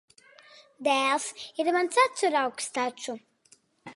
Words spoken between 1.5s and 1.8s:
ir